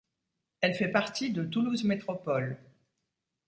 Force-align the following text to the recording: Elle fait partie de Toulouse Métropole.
Elle 0.61 0.73
fait 0.73 0.87
partie 0.87 1.31
de 1.31 1.43
Toulouse 1.43 1.83
Métropole. 1.83 2.57